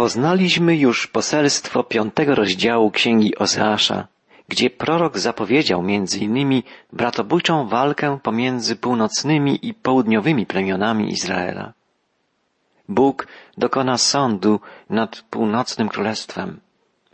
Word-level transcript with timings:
Poznaliśmy 0.00 0.76
już 0.76 1.06
poselstwo 1.06 1.84
piątego 1.84 2.34
rozdziału 2.34 2.90
Księgi 2.90 3.38
Ozeasza, 3.38 4.08
gdzie 4.48 4.70
prorok 4.70 5.18
zapowiedział 5.18 5.82
między 5.82 6.18
innymi 6.18 6.64
bratobójczą 6.92 7.68
walkę 7.68 8.18
pomiędzy 8.22 8.76
północnymi 8.76 9.66
i 9.68 9.74
południowymi 9.74 10.46
plemionami 10.46 11.12
Izraela. 11.12 11.72
Bóg 12.88 13.26
dokona 13.58 13.98
sądu 13.98 14.60
nad 14.90 15.24
północnym 15.30 15.88
królestwem, 15.88 16.60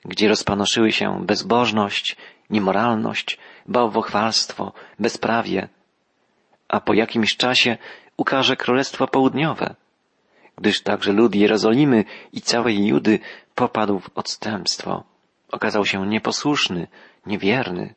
gdzie 0.05 0.29
rozpanoszyły 0.29 0.93
się 0.93 1.27
bezbożność, 1.27 2.16
niemoralność, 2.50 3.39
bałwochwalstwo, 3.68 4.73
bezprawie, 4.98 5.68
a 6.68 6.80
po 6.80 6.95
jakimś 6.95 7.37
czasie 7.37 7.79
ukaże 8.16 8.57
królestwo 8.57 9.09
południowe, 9.09 9.75
gdyż 10.57 10.82
także 10.82 11.12
lud 11.12 11.34
Jerozolimy 11.34 12.04
i 12.32 12.41
całej 12.41 12.86
Judy 12.86 13.18
popadł 13.55 13.98
w 13.98 14.11
odstępstwo. 14.14 15.05
Okazał 15.52 15.84
się 15.84 16.06
nieposłuszny, 16.06 16.87
niewierny. 17.27 17.95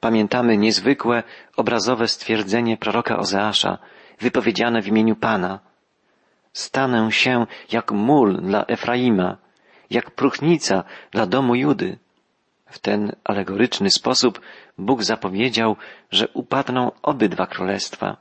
Pamiętamy 0.00 0.56
niezwykłe, 0.56 1.22
obrazowe 1.56 2.08
stwierdzenie 2.08 2.76
proroka 2.76 3.18
Ozeasza, 3.18 3.78
wypowiedziane 4.20 4.82
w 4.82 4.88
imieniu 4.88 5.16
Pana. 5.16 5.60
Stanę 6.52 7.12
się 7.12 7.46
jak 7.72 7.92
mól 7.92 8.36
dla 8.36 8.64
Efraima, 8.66 9.36
jak 9.90 10.10
próchnica 10.10 10.84
dla 11.10 11.26
domu 11.26 11.54
Judy. 11.54 11.98
W 12.66 12.78
ten 12.78 13.12
alegoryczny 13.24 13.90
sposób 13.90 14.40
Bóg 14.78 15.02
zapowiedział, 15.02 15.76
że 16.10 16.28
upadną 16.28 16.92
obydwa 17.02 17.46
królestwa. 17.46 18.16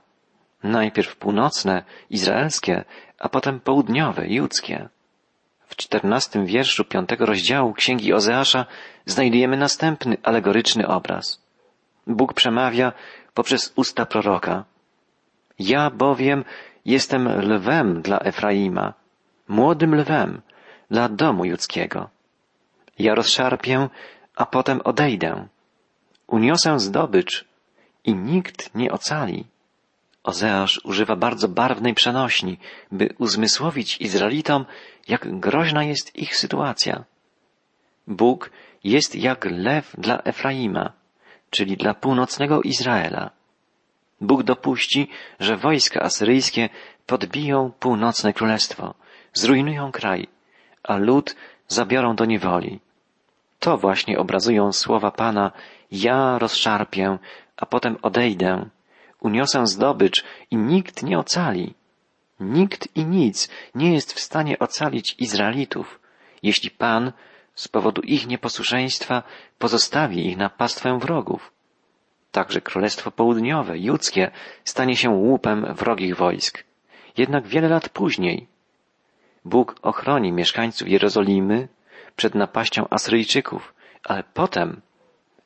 Najpierw 0.64 1.16
północne, 1.16 1.84
izraelskie, 2.10 2.86
a 3.20 3.30
potem 3.30 3.60
południowe, 3.60 4.28
judzkie. 4.28 4.90
W 5.68 5.76
czternastym 5.76 6.46
wierszu 6.46 6.86
piątego 6.86 7.26
rozdziału 7.26 7.74
Księgi 7.74 8.14
Ozeasza 8.14 8.66
znajdujemy 9.06 9.58
następny 9.58 10.18
alegoryczny 10.24 10.88
obraz. 10.88 11.42
Bóg 12.08 12.34
przemawia 12.34 12.92
poprzez 13.34 13.74
usta 13.76 14.06
proroka. 14.06 14.66
Ja 15.60 15.90
bowiem 15.90 16.44
jestem 16.86 17.28
lwem 17.28 18.02
dla 18.02 18.20
Efraima, 18.20 18.94
młodym 19.48 19.96
lwem 19.96 20.42
dla 20.92 21.10
domu 21.10 21.46
judzkiego. 21.46 22.10
Ja 23.00 23.16
rozszarpię, 23.16 23.90
a 24.36 24.46
potem 24.46 24.82
odejdę. 24.82 25.48
Uniosę 26.28 26.80
zdobycz 26.80 27.46
i 28.04 28.16
nikt 28.16 28.76
nie 28.76 28.92
ocali. 28.92 29.46
Ozeasz 30.24 30.82
używa 30.84 31.16
bardzo 31.16 31.48
barwnej 31.48 31.94
przenośni, 31.94 32.58
by 32.92 33.10
uzmysłowić 33.18 33.98
Izraelitom, 33.98 34.66
jak 35.08 35.40
groźna 35.40 35.84
jest 35.84 36.16
ich 36.16 36.36
sytuacja. 36.36 37.04
Bóg 38.08 38.52
jest 38.84 39.16
jak 39.16 39.46
lew 39.46 39.96
dla 39.98 40.22
Efraima, 40.24 40.94
czyli 41.50 41.78
dla 41.78 41.94
północnego 41.94 42.62
Izraela. 42.62 43.30
Bóg 44.22 44.44
dopuści, 44.44 45.10
że 45.40 45.58
wojska 45.58 46.02
asyryjskie 46.02 46.70
podbiją 47.06 47.72
północne 47.80 48.34
królestwo, 48.34 48.94
zrujnują 49.34 49.92
kraj, 49.92 50.28
a 50.84 50.98
lud 50.98 51.36
zabiorą 51.68 52.16
do 52.16 52.26
niewoli. 52.26 52.80
To 53.60 53.78
właśnie 53.78 54.20
obrazują 54.20 54.74
słowa 54.74 55.12
Pana, 55.12 55.52
ja 55.92 56.40
rozszarpię, 56.40 57.18
a 57.58 57.66
potem 57.66 57.98
odejdę, 58.02 58.70
uniosę 59.20 59.68
zdobycz 59.68 60.24
i 60.52 60.58
nikt 60.58 61.04
nie 61.04 61.20
ocali. 61.20 61.74
Nikt 62.40 62.96
i 62.96 63.06
nic 63.06 63.50
nie 63.76 63.94
jest 63.94 64.14
w 64.14 64.20
stanie 64.20 64.60
ocalić 64.60 65.16
Izraelitów, 65.20 66.00
jeśli 66.44 66.72
Pan 66.72 67.12
z 67.56 67.68
powodu 67.68 68.02
ich 68.02 68.28
nieposłuszeństwa 68.28 69.24
pozostawi 69.58 70.28
ich 70.28 70.38
na 70.38 70.50
pastwę 70.50 71.00
wrogów. 71.00 71.52
Także 72.32 72.62
Królestwo 72.62 73.12
Południowe, 73.12 73.80
Judzkie, 73.80 74.32
stanie 74.64 74.96
się 74.96 75.10
łupem 75.10 75.66
wrogich 75.74 76.16
wojsk. 76.16 76.64
Jednak 77.18 77.48
wiele 77.48 77.70
lat 77.70 77.90
później 77.90 78.48
Bóg 79.46 79.76
ochroni 79.82 80.32
mieszkańców 80.32 80.88
Jerozolimy 80.88 81.68
przed 82.16 82.36
napaścią 82.36 82.86
Asyryjczyków, 82.90 83.74
ale 84.04 84.24
potem, 84.34 84.82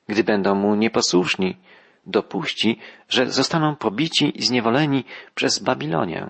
gdy 0.07 0.23
będą 0.23 0.55
mu 0.55 0.75
nieposłuszni, 0.75 1.57
dopuści, 2.05 2.79
że 3.09 3.31
zostaną 3.31 3.75
pobici 3.75 4.39
i 4.39 4.43
zniewoleni 4.43 5.05
przez 5.35 5.59
Babilonię. 5.59 6.29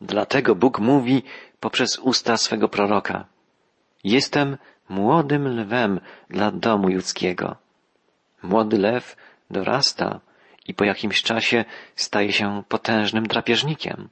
Dlatego 0.00 0.54
Bóg 0.54 0.78
mówi 0.78 1.22
poprzez 1.60 1.98
usta 1.98 2.36
swego 2.36 2.68
proroka. 2.68 3.24
Jestem 4.04 4.56
młodym 4.88 5.60
lwem 5.60 6.00
dla 6.30 6.50
domu 6.50 6.88
judzkiego. 6.88 7.56
Młody 8.42 8.78
lew 8.78 9.16
dorasta 9.50 10.20
i 10.68 10.74
po 10.74 10.84
jakimś 10.84 11.22
czasie 11.22 11.64
staje 11.96 12.32
się 12.32 12.62
potężnym 12.68 13.26
drapieżnikiem. 13.26 14.08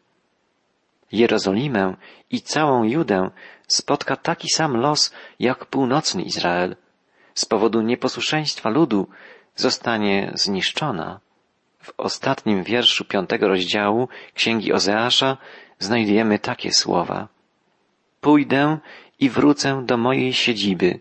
Jerozolimę 1.13 1.97
i 2.31 2.41
całą 2.41 2.85
Judę 2.85 3.31
spotka 3.69 4.17
taki 4.17 4.49
sam 4.51 4.77
los 4.77 5.13
jak 5.39 5.67
północny 5.67 6.23
Izrael. 6.23 6.77
Z 7.35 7.45
powodu 7.45 7.81
nieposłuszeństwa 7.81 8.69
ludu 8.69 9.09
zostanie 9.57 10.33
zniszczona. 10.35 11.21
W 11.83 11.93
ostatnim 11.97 12.65
wierszu 12.65 13.05
piątego 13.05 13.49
rozdziału 13.49 14.09
Księgi 14.35 14.73
Ozeasza 14.73 15.37
znajdujemy 15.79 16.39
takie 16.39 16.73
słowa. 16.73 17.29
Pójdę 18.21 18.79
i 19.21 19.31
wrócę 19.31 19.83
do 19.87 19.97
mojej 19.97 20.33
siedziby, 20.33 21.01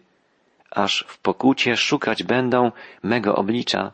aż 0.71 1.05
w 1.07 1.17
pokucie 1.17 1.77
szukać 1.77 2.23
będą 2.23 2.71
mego 3.03 3.35
oblicza 3.35 3.91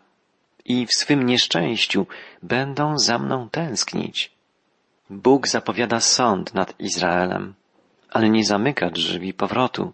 i 0.65 0.85
w 0.85 0.93
swym 0.93 1.25
nieszczęściu 1.25 2.07
będą 2.43 2.97
za 2.97 3.19
mną 3.19 3.49
tęsknić. 3.49 4.31
Bóg 5.09 5.47
zapowiada 5.47 5.99
sąd 5.99 6.53
nad 6.53 6.79
Izraelem, 6.79 7.53
ale 8.09 8.29
nie 8.29 8.45
zamyka 8.45 8.89
drzwi 8.89 9.33
powrotu. 9.33 9.93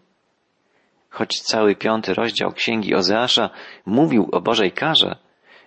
Choć 1.15 1.41
cały 1.41 1.75
piąty 1.75 2.13
rozdział 2.13 2.51
Księgi 2.51 2.95
Ozeasza 2.95 3.49
mówił 3.85 4.29
o 4.31 4.41
Bożej 4.41 4.71
karze, 4.71 5.15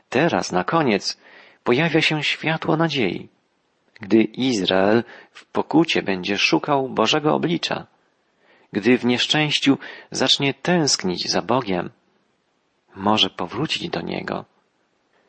teraz 0.09 0.53
na 0.53 0.65
koniec 0.65 1.19
pojawia 1.65 2.01
się 2.01 2.23
światło 2.23 2.77
nadziei. 2.77 3.29
Gdy 4.01 4.23
Izrael 4.23 5.05
w 5.33 5.47
pokucie 5.47 6.03
będzie 6.03 6.39
szukał 6.39 6.89
Bożego 6.89 7.35
oblicza, 7.35 7.87
gdy 8.73 8.99
w 8.99 9.05
nieszczęściu 9.05 9.79
zacznie 10.11 10.55
tęsknić 10.55 11.31
za 11.31 11.43
Bogiem, 11.43 11.91
może 12.95 13.31
powrócić 13.31 13.89
do 13.89 14.01
Niego. 14.01 14.45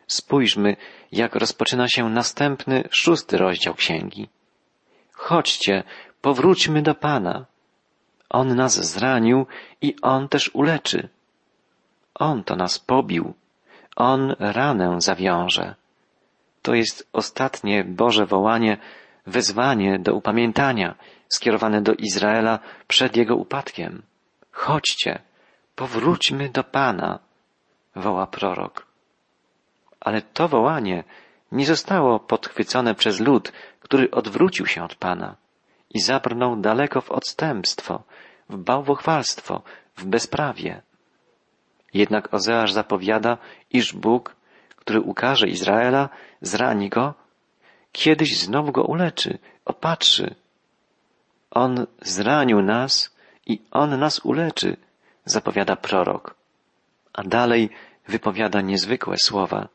Spójrzmy, 0.07 0.75
jak 1.12 1.36
rozpoczyna 1.36 1.88
się 1.88 2.09
następny, 2.09 2.84
szósty 2.91 3.38
rozdział 3.38 3.74
księgi. 3.74 4.30
Chodźcie, 5.12 5.84
powróćmy 6.22 6.81
do 6.81 6.96
Pana. 6.96 7.46
On 8.29 8.56
nas 8.56 8.73
zranił 8.73 9.45
i 9.81 9.95
On 10.01 10.28
też 10.28 10.50
uleczy. 10.53 11.09
On 12.16 12.44
to 12.44 12.56
nas 12.56 12.79
pobił. 12.79 13.34
On 13.95 14.35
ranę 14.40 15.01
zawiąże. 15.01 15.75
To 16.62 16.73
jest 16.73 17.09
ostatnie 17.13 17.84
Boże 17.84 18.25
wołanie, 18.25 18.78
wezwanie 19.25 20.00
do 20.00 20.13
upamiętania 20.13 20.95
skierowane 21.28 21.81
do 21.81 21.94
Izraela 21.94 22.59
przed 22.88 23.18
jego 23.18 23.35
upadkiem. 23.35 24.01
Chodźcie, 24.51 25.22
powróćmy 25.75 26.50
do 26.50 26.63
Pana, 26.63 27.19
woła 27.95 28.28
prorok. 28.28 28.85
Ale 30.00 30.22
to 30.22 30.47
wołanie 30.47 31.03
nie 31.51 31.66
zostało 31.66 32.19
podchwycone 32.19 32.95
przez 32.95 33.19
lud, 33.19 33.51
który 33.79 34.12
odwrócił 34.12 34.66
się 34.66 34.84
od 34.84 34.95
Pana 34.95 35.35
i 35.89 36.00
zabrnął 36.00 36.55
daleko 36.55 37.01
w 37.01 37.11
odstępstwo, 37.11 38.03
w 38.50 38.57
bałwochwalstwo, 38.57 39.62
w 39.95 40.06
bezprawie. 40.06 40.81
Jednak 41.94 42.33
Ozeasz 42.33 42.71
zapowiada, 42.71 43.38
iż 43.71 43.94
Bóg, 43.94 44.36
który 44.75 45.01
ukaże 45.01 45.47
Izraela, 45.47 46.09
zrani 46.41 46.89
go, 46.89 47.13
kiedyś 47.91 48.39
znowu 48.39 48.71
go 48.71 48.83
uleczy, 48.83 49.39
opatrzy. 49.65 50.36
On 51.51 51.86
zranił 52.01 52.62
nas 52.62 53.15
i 53.45 53.62
On 53.71 54.00
nas 54.00 54.19
uleczy, 54.19 54.77
zapowiada 55.25 55.75
prorok. 55.75 56.35
A 57.13 57.24
dalej 57.24 57.69
wypowiada 58.07 58.62
niezwykłe 58.62 59.18
słowa. 59.18 59.68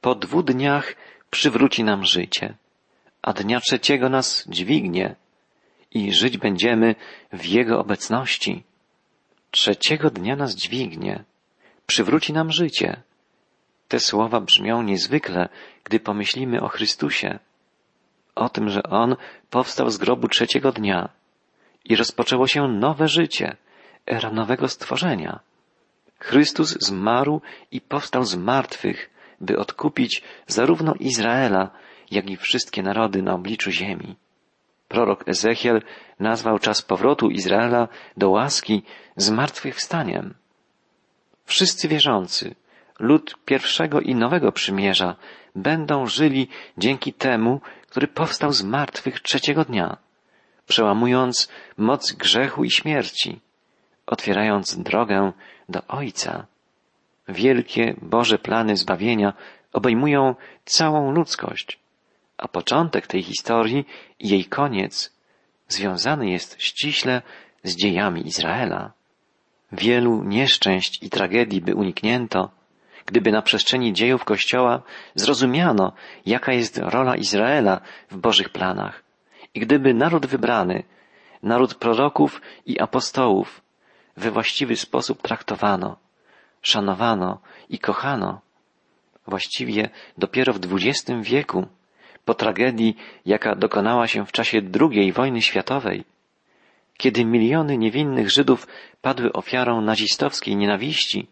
Po 0.00 0.14
dwóch 0.14 0.44
dniach 0.44 0.94
przywróci 1.30 1.84
nam 1.84 2.04
życie, 2.04 2.54
a 3.22 3.32
dnia 3.32 3.60
trzeciego 3.60 4.08
nas 4.08 4.44
dźwignie 4.48 5.16
i 5.90 6.12
żyć 6.12 6.38
będziemy 6.38 6.94
w 7.32 7.46
Jego 7.46 7.80
obecności. 7.80 8.64
Trzeciego 9.50 10.10
dnia 10.10 10.36
nas 10.36 10.54
dźwignie, 10.54 11.24
przywróci 11.86 12.32
nam 12.32 12.52
życie. 12.52 13.02
Te 13.88 14.00
słowa 14.00 14.40
brzmią 14.40 14.82
niezwykle, 14.82 15.48
gdy 15.84 16.00
pomyślimy 16.00 16.62
o 16.62 16.68
Chrystusie, 16.68 17.38
o 18.34 18.48
tym, 18.48 18.68
że 18.68 18.82
On 18.82 19.16
powstał 19.50 19.90
z 19.90 19.98
grobu 19.98 20.28
trzeciego 20.28 20.72
dnia 20.72 21.08
i 21.84 21.96
rozpoczęło 21.96 22.46
się 22.46 22.68
nowe 22.68 23.08
życie, 23.08 23.56
era 24.06 24.30
nowego 24.30 24.68
stworzenia. 24.68 25.40
Chrystus 26.18 26.76
zmarł 26.80 27.40
i 27.70 27.80
powstał 27.80 28.24
z 28.24 28.36
martwych, 28.36 29.10
by 29.40 29.58
odkupić 29.58 30.22
zarówno 30.46 30.94
Izraela, 30.94 31.70
jak 32.10 32.30
i 32.30 32.36
wszystkie 32.36 32.82
narody 32.82 33.22
na 33.22 33.34
obliczu 33.34 33.70
ziemi. 33.70 34.16
Prorok 34.88 35.28
Ezechiel 35.28 35.82
nazwał 36.20 36.58
czas 36.58 36.82
powrotu 36.82 37.30
Izraela 37.30 37.88
do 38.16 38.30
łaski 38.30 38.82
zmartwychwstaniem. 39.16 40.34
Wszyscy 41.44 41.88
wierzący, 41.88 42.54
lud 42.98 43.36
pierwszego 43.44 44.00
i 44.00 44.14
nowego 44.14 44.52
przymierza, 44.52 45.16
będą 45.54 46.06
żyli 46.06 46.48
dzięki 46.78 47.12
temu, 47.12 47.60
który 47.88 48.08
powstał 48.08 48.52
z 48.52 48.62
martwych 48.62 49.20
trzeciego 49.20 49.64
dnia, 49.64 49.96
przełamując 50.66 51.48
moc 51.76 52.12
grzechu 52.12 52.64
i 52.64 52.70
śmierci, 52.70 53.40
otwierając 54.06 54.78
drogę 54.78 55.32
do 55.68 55.86
Ojca. 55.88 56.46
Wielkie 57.28 57.94
Boże 58.02 58.38
plany 58.38 58.76
zbawienia 58.76 59.32
obejmują 59.72 60.34
całą 60.64 61.12
ludzkość, 61.12 61.78
a 62.40 62.48
początek 62.48 63.06
tej 63.06 63.22
historii 63.22 63.86
i 64.18 64.28
jej 64.28 64.44
koniec 64.44 65.12
związany 65.68 66.30
jest 66.30 66.56
ściśle 66.62 67.22
z 67.62 67.76
dziejami 67.76 68.26
Izraela. 68.26 68.92
Wielu 69.72 70.24
nieszczęść 70.24 71.02
i 71.02 71.10
tragedii 71.10 71.60
by 71.60 71.74
uniknięto, 71.74 72.50
gdyby 73.06 73.32
na 73.32 73.42
przestrzeni 73.42 73.92
dziejów 73.92 74.24
Kościoła 74.24 74.82
zrozumiano, 75.14 75.92
jaka 76.26 76.52
jest 76.52 76.78
rola 76.78 77.16
Izraela 77.16 77.80
w 78.10 78.16
Bożych 78.16 78.48
planach 78.48 79.02
i 79.54 79.60
gdyby 79.60 79.94
naród 79.94 80.26
wybrany, 80.26 80.82
naród 81.42 81.74
proroków 81.74 82.40
i 82.66 82.80
apostołów 82.80 83.62
we 84.16 84.30
właściwy 84.30 84.76
sposób 84.76 85.22
traktowano, 85.22 85.96
szanowano 86.62 87.40
i 87.68 87.78
kochano. 87.78 88.40
Właściwie 89.26 89.90
dopiero 90.18 90.52
w 90.52 90.58
XX 90.74 91.10
wieku, 91.22 91.66
po 92.24 92.34
tragedii, 92.34 92.96
jaka 93.26 93.54
dokonała 93.54 94.06
się 94.06 94.26
w 94.26 94.32
czasie 94.32 94.60
II 94.80 95.12
wojny 95.12 95.42
światowej, 95.42 96.04
kiedy 96.96 97.24
miliony 97.24 97.78
niewinnych 97.78 98.30
Żydów 98.30 98.66
padły 99.02 99.32
ofiarą 99.32 99.80
nazistowskiej 99.80 100.56
nienawiści, 100.56 101.26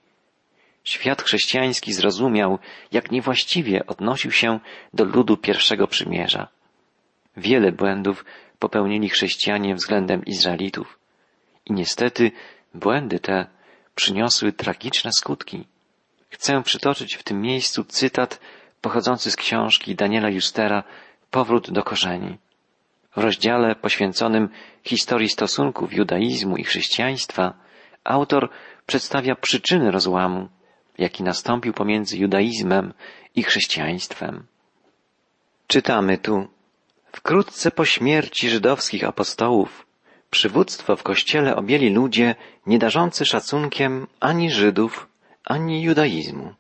świat 0.85 1.23
chrześcijański 1.23 1.93
zrozumiał, 1.93 2.59
jak 2.93 3.11
niewłaściwie 3.11 3.87
odnosił 3.87 4.31
się 4.31 4.61
do 4.95 5.05
ludu 5.05 5.37
pierwszego 5.37 5.87
przymierza. 5.87 6.49
Wiele 7.37 7.73
błędów 7.73 8.25
popełnili 8.59 9.09
chrześcijanie 9.09 9.75
względem 9.75 10.25
Izraelitów. 10.25 10.99
I 11.67 11.73
niestety 11.73 12.31
błędy 12.75 13.21
te 13.21 13.47
przyniosły 13.95 14.53
tragiczne 14.53 15.11
skutki. 15.13 15.65
Chcę 16.31 16.63
przytoczyć 16.63 17.17
w 17.17 17.23
tym 17.23 17.41
miejscu 17.41 17.85
cytat 17.85 18.41
pochodzący 18.81 19.31
z 19.31 19.37
książki 19.37 19.95
Daniela 19.95 20.31
Justera 20.31 20.83
Powrót 21.31 21.71
do 21.71 21.83
korzeni. 21.83 22.39
W 23.17 23.21
rozdziale 23.21 23.75
poświęconym 23.75 24.49
historii 24.85 25.29
stosunków 25.29 25.93
judaizmu 25.93 26.57
i 26.57 26.65
chrześcijaństwa 26.65 27.55
autor 28.05 28.51
przedstawia 28.87 29.35
przyczyny 29.35 29.91
rozłamu, 29.91 30.49
jaki 30.99 31.23
nastąpił 31.23 31.73
pomiędzy 31.73 32.19
judaizmem 32.19 32.95
i 33.35 33.43
chrześcijaństwem. 33.43 34.47
Czytamy 35.67 36.19
tu, 36.19 36.49
wkrótce 37.13 37.71
po 37.71 37.85
śmierci 37.85 38.51
żydowskich 38.51 39.05
apostołów 39.05 39.87
przywództwo 40.31 40.97
w 40.97 41.03
kościele 41.03 41.57
objęli 41.57 41.91
ludzie 41.91 42.35
nie 42.67 42.79
darzący 42.79 43.25
szacunkiem 43.25 44.07
ani 44.21 44.51
Żydów, 44.51 45.09
ani 45.45 45.83
judaizmu. 45.83 46.55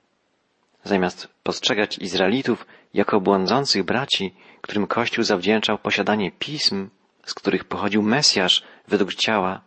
Zamiast 0.85 1.29
postrzegać 1.43 1.99
Izraelitów 1.99 2.67
jako 2.95 3.21
błądzących 3.21 3.83
braci, 3.83 4.35
którym 4.61 4.87
Kościół 4.87 5.25
zawdzięczał 5.25 5.79
posiadanie 5.79 6.31
pism, 6.31 6.89
z 7.27 7.35
których 7.35 7.65
pochodził 7.65 8.03
Mesjasz 8.03 8.63
według 8.89 9.15
ciała 9.15 9.61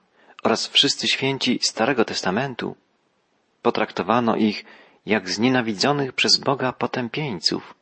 oraz 0.43 0.67
wszyscy 0.67 1.07
święci 1.07 1.59
Starego 1.61 2.05
Testamentu, 2.05 2.75
potraktowano 3.61 4.35
ich 4.35 4.65
jak 5.05 5.29
znienawidzonych 5.29 6.13
przez 6.13 6.37
Boga 6.37 6.71
potępieńców. 6.71 7.75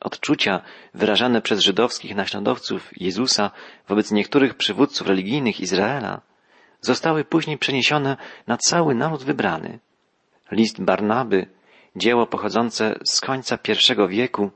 Odczucia 0.00 0.60
wyrażane 0.94 1.42
przez 1.42 1.60
żydowskich 1.60 2.14
naśladowców 2.14 2.90
Jezusa 2.96 3.50
wobec 3.88 4.10
niektórych 4.12 4.54
przywódców 4.54 5.06
religijnych 5.06 5.60
Izraela 5.60 6.20
zostały 6.80 7.24
później 7.24 7.58
przeniesione 7.58 8.16
na 8.46 8.56
cały 8.56 8.94
naród 8.94 9.24
wybrany. 9.24 9.78
List 10.50 10.82
Barnaby, 10.82 11.46
dzieło 11.96 12.26
pochodzące 12.26 12.98
z 13.04 13.20
końca 13.20 13.58
I 13.68 14.08
wieku, 14.08 14.50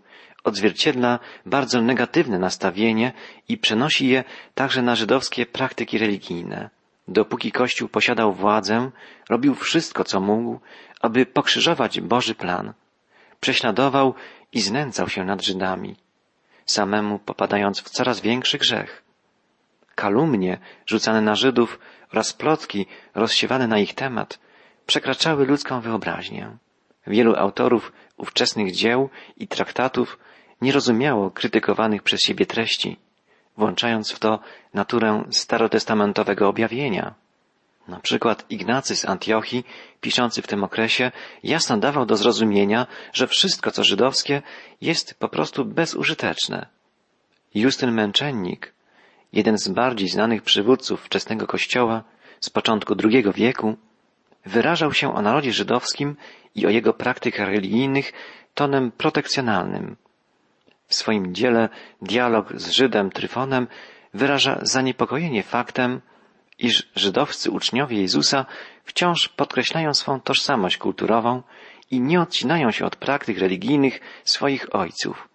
odzwierciedla 0.44 1.18
bardzo 1.46 1.80
negatywne 1.80 2.38
nastawienie 2.38 3.12
i 3.48 3.58
przenosi 3.58 4.08
je 4.08 4.24
także 4.54 4.82
na 4.82 4.94
żydowskie 4.94 5.46
praktyki 5.46 5.98
religijne. 5.98 6.70
Dopóki 7.08 7.52
Kościół 7.52 7.88
posiadał 7.88 8.32
władzę, 8.32 8.90
robił 9.30 9.54
wszystko, 9.54 10.04
co 10.04 10.20
mógł, 10.20 10.60
aby 11.00 11.26
pokrzyżować 11.26 12.00
Boży 12.00 12.34
plan. 12.34 12.72
Prześladował 13.40 14.14
i 14.52 14.60
znęcał 14.60 15.08
się 15.08 15.24
nad 15.24 15.42
Żydami, 15.42 15.96
samemu 16.66 17.18
popadając 17.18 17.80
w 17.80 17.90
coraz 17.90 18.20
większy 18.20 18.58
grzech. 18.58 19.02
Kalumnie 19.94 20.58
rzucane 20.86 21.20
na 21.20 21.34
Żydów 21.34 21.78
oraz 22.12 22.32
plotki 22.32 22.86
rozsiewane 23.14 23.66
na 23.66 23.78
ich 23.78 23.94
temat 23.94 24.38
przekraczały 24.86 25.46
ludzką 25.46 25.80
wyobraźnię. 25.80 26.56
Wielu 27.06 27.36
autorów 27.36 27.92
ówczesnych 28.16 28.72
dzieł 28.72 29.10
i 29.36 29.48
traktatów 29.48 30.18
nie 30.60 30.72
rozumiało 30.72 31.30
krytykowanych 31.30 32.02
przez 32.02 32.20
siebie 32.20 32.46
treści 32.46 32.96
włączając 33.56 34.12
w 34.12 34.18
to 34.18 34.38
naturę 34.74 35.24
starotestamentowego 35.30 36.48
objawienia. 36.48 37.14
Na 37.88 38.00
przykład 38.00 38.50
Ignacy 38.50 38.96
z 38.96 39.04
Antiochii, 39.04 39.66
piszący 40.00 40.42
w 40.42 40.46
tym 40.46 40.64
okresie, 40.64 41.10
jasno 41.42 41.78
dawał 41.78 42.06
do 42.06 42.16
zrozumienia, 42.16 42.86
że 43.12 43.26
wszystko, 43.26 43.70
co 43.70 43.84
żydowskie, 43.84 44.42
jest 44.80 45.14
po 45.18 45.28
prostu 45.28 45.64
bezużyteczne. 45.64 46.66
Justyn 47.54 47.92
Męczennik, 47.92 48.72
jeden 49.32 49.58
z 49.58 49.68
bardziej 49.68 50.08
znanych 50.08 50.42
przywódców 50.42 51.04
wczesnego 51.04 51.46
kościoła 51.46 52.04
z 52.40 52.50
początku 52.50 52.94
II 53.04 53.24
wieku, 53.34 53.76
wyrażał 54.46 54.92
się 54.92 55.14
o 55.14 55.22
narodzie 55.22 55.52
żydowskim 55.52 56.16
i 56.54 56.66
o 56.66 56.70
jego 56.70 56.92
praktykach 56.92 57.48
religijnych 57.48 58.12
tonem 58.54 58.92
protekcjonalnym, 58.92 59.96
w 60.86 60.94
swoim 60.94 61.34
dziele 61.34 61.68
dialog 62.02 62.52
z 62.60 62.70
Żydem 62.70 63.10
Tryfonem 63.10 63.66
wyraża 64.14 64.58
zaniepokojenie 64.62 65.42
faktem, 65.42 66.00
iż 66.58 66.90
żydowscy 66.96 67.50
uczniowie 67.50 68.00
Jezusa 68.00 68.46
wciąż 68.84 69.28
podkreślają 69.28 69.94
swą 69.94 70.20
tożsamość 70.20 70.76
kulturową 70.76 71.42
i 71.90 72.00
nie 72.00 72.20
odcinają 72.20 72.70
się 72.70 72.84
od 72.84 72.96
praktyk 72.96 73.38
religijnych 73.38 74.00
swoich 74.24 74.74
ojców. 74.74 75.28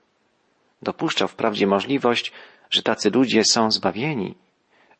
Dopuszczał 0.82 1.28
wprawdzie 1.28 1.68
możliwość, 1.68 2.32
że 2.70 2.84
tacy 2.84 3.10
ludzie 3.10 3.44
są 3.44 3.72
zbawieni, 3.72 4.36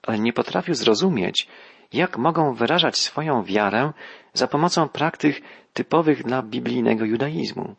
ale 0.04 0.20
nie 0.20 0.34
potrafił 0.34 0.76
zrozumieć, 0.76 1.48
jak 1.94 2.18
mogą 2.18 2.54
wyrażać 2.54 2.98
swoją 2.98 3.44
wiarę 3.44 3.92
za 4.34 4.48
pomocą 4.48 4.90
praktyk 4.90 5.42
typowych 5.74 6.24
dla 6.24 6.42
biblijnego 6.42 7.06
judaizmu. 7.06 7.76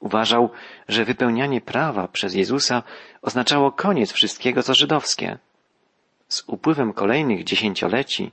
Uważał, 0.00 0.50
że 0.88 1.04
wypełnianie 1.04 1.60
prawa 1.60 2.08
przez 2.08 2.34
Jezusa 2.34 2.82
oznaczało 3.22 3.72
koniec 3.72 4.12
wszystkiego, 4.12 4.62
co 4.62 4.74
żydowskie. 4.74 5.38
Z 6.28 6.44
upływem 6.46 6.92
kolejnych 6.92 7.44
dziesięcioleci 7.44 8.32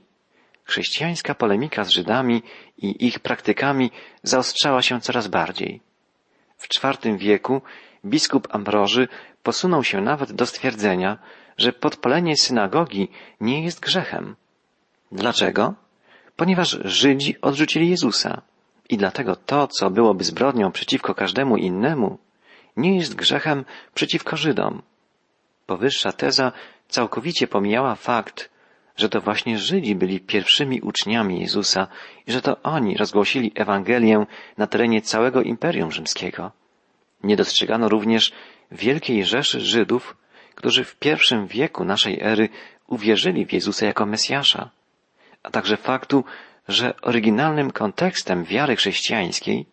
chrześcijańska 0.64 1.34
polemika 1.34 1.84
z 1.84 1.90
Żydami 1.90 2.42
i 2.78 3.06
ich 3.06 3.20
praktykami 3.20 3.90
zaostrzała 4.22 4.82
się 4.82 5.00
coraz 5.00 5.28
bardziej. 5.28 5.80
W 6.56 6.68
IV 6.84 7.16
wieku 7.18 7.62
biskup 8.04 8.48
Ambroży 8.54 9.08
posunął 9.42 9.84
się 9.84 10.00
nawet 10.00 10.32
do 10.32 10.46
stwierdzenia, 10.46 11.18
że 11.56 11.72
podpalenie 11.72 12.36
synagogi 12.36 13.08
nie 13.40 13.64
jest 13.64 13.80
grzechem. 13.80 14.36
Dlaczego? 15.12 15.74
Ponieważ 16.36 16.78
Żydzi 16.84 17.40
odrzucili 17.40 17.90
Jezusa. 17.90 18.42
I 18.88 18.96
dlatego 18.96 19.36
to, 19.36 19.66
co 19.66 19.90
byłoby 19.90 20.24
zbrodnią 20.24 20.72
przeciwko 20.72 21.14
każdemu 21.14 21.56
innemu, 21.56 22.18
nie 22.76 22.96
jest 22.96 23.14
grzechem 23.14 23.64
przeciwko 23.94 24.36
Żydom. 24.36 24.82
Powyższa 25.66 26.12
teza 26.12 26.52
całkowicie 26.88 27.46
pomijała 27.46 27.94
fakt, 27.94 28.50
że 28.96 29.08
to 29.08 29.20
właśnie 29.20 29.58
Żydzi 29.58 29.94
byli 29.94 30.20
pierwszymi 30.20 30.80
uczniami 30.80 31.40
Jezusa 31.40 31.86
i 32.26 32.32
że 32.32 32.42
to 32.42 32.62
oni 32.62 32.96
rozgłosili 32.96 33.52
Ewangelię 33.54 34.26
na 34.56 34.66
terenie 34.66 35.02
całego 35.02 35.42
Imperium 35.42 35.92
Rzymskiego. 35.92 36.52
Nie 37.22 37.36
dostrzegano 37.36 37.88
również 37.88 38.32
wielkiej 38.72 39.24
rzeszy 39.24 39.60
Żydów, 39.60 40.16
którzy 40.54 40.84
w 40.84 40.96
pierwszym 40.96 41.46
wieku 41.46 41.84
naszej 41.84 42.20
ery 42.22 42.48
uwierzyli 42.86 43.46
w 43.46 43.52
Jezusa 43.52 43.86
jako 43.86 44.06
Mesjasza, 44.06 44.70
a 45.48 45.50
także 45.50 45.76
faktu, 45.76 46.24
że 46.68 46.94
oryginalnym 47.02 47.70
kontekstem 47.70 48.44
wiary 48.44 48.76
chrześcijańskiej 48.76 49.66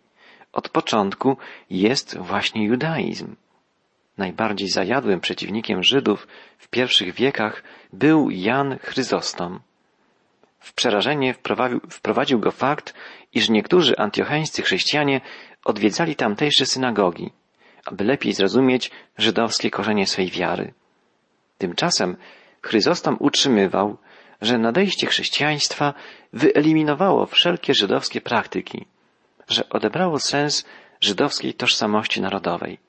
od 0.54 0.70
początku 0.70 1.38
jest 1.70 2.18
właśnie 2.18 2.66
judaizm. 2.66 3.36
Najbardziej 4.18 4.70
zajadłym 4.70 5.20
przeciwnikiem 5.20 5.84
Żydów 5.84 6.28
w 6.58 6.68
pierwszych 6.68 7.14
wiekach 7.14 7.64
był 7.94 8.30
Jan 8.30 8.78
Chryzostom. 8.78 9.60
W 10.60 10.74
przerażenie 10.74 11.34
wprowadził, 11.34 11.80
wprowadził 11.90 12.40
go 12.40 12.52
fakt, 12.52 12.94
iż 13.34 13.50
niektórzy 13.50 13.98
antiocheńscy 13.98 14.62
chrześcijanie 14.62 15.22
odwiedzali 15.66 16.16
tamtejsze 16.16 16.66
synagogi, 16.66 17.32
aby 17.86 18.04
lepiej 18.04 18.34
zrozumieć 18.34 18.92
żydowskie 19.18 19.72
korzenie 19.72 20.08
swej 20.08 20.32
wiary. 20.32 20.74
Tymczasem 21.58 22.18
Chryzostom 22.62 23.18
utrzymywał, 23.20 23.98
że 24.42 24.58
nadejście 24.58 25.08
chrześcijaństwa 25.08 25.94
wyeliminowało 26.34 27.26
wszelkie 27.26 27.74
żydowskie 27.74 28.22
praktyki, 28.22 28.86
że 29.48 29.70
odebrało 29.70 30.20
sens 30.20 30.66
żydowskiej 31.02 31.54
tożsamości 31.54 32.22
narodowej. 32.22 32.80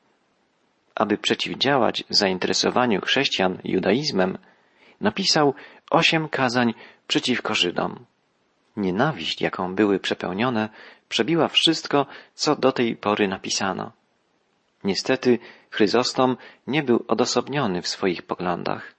Aby 0.95 1.19
przeciwdziałać 1.19 2.05
zainteresowaniu 2.11 3.01
chrześcijan 3.01 3.59
judaizmem, 3.65 4.39
napisał 5.01 5.55
osiem 5.91 6.29
kazań 6.29 6.75
przeciwko 7.07 7.55
Żydom. 7.55 8.05
Nienawiść, 8.77 9.41
jaką 9.41 9.75
były 9.75 10.01
przepełnione, 10.01 10.69
przebiła 11.09 11.49
wszystko, 11.49 12.07
co 12.35 12.57
do 12.57 12.73
tej 12.73 12.97
pory 12.97 13.29
napisano. 13.29 13.93
Niestety 14.85 15.39
Chryzostom 15.77 16.37
nie 16.67 16.83
był 16.83 17.05
odosobniony 17.09 17.83
w 17.83 17.89
swoich 17.89 18.23
poglądach. 18.23 18.96